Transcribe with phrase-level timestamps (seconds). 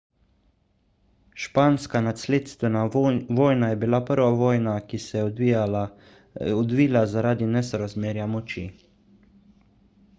[1.41, 2.85] španska nasledstvena
[3.39, 8.65] vojna je bila prva vojna ki se je odvila zaradi nesorazmerja moči